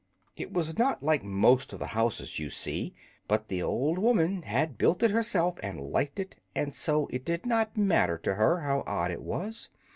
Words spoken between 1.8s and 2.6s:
houses you